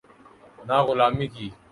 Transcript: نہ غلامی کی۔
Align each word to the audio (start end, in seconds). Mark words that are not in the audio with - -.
نہ 0.67 0.77
غلامی 0.87 1.27
کی۔ 1.33 1.47